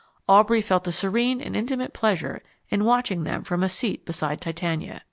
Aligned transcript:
Aubrey 0.27 0.61
felt 0.61 0.87
a 0.87 0.91
serene 0.91 1.39
and 1.41 1.55
intimate 1.55 1.93
pleasure 1.93 2.41
in 2.69 2.85
watching 2.85 3.23
them 3.23 3.43
from 3.43 3.61
a 3.61 3.69
seat 3.69 4.03
beside 4.03 4.41
Titania. 4.41 4.99